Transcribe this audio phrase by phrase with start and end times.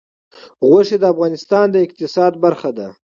[0.67, 2.87] غوښې د افغانستان د اقتصاد برخه ده.